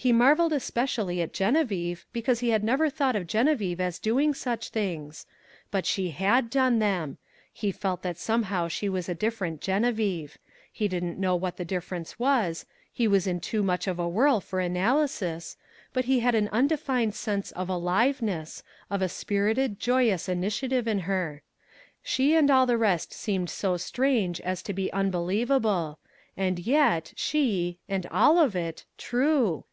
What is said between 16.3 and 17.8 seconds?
an undefined sense of